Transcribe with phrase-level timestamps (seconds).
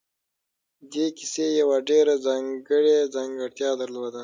[0.91, 4.19] دې کیسې یوه ډېره ځانګړې ځانګړتیا درلوده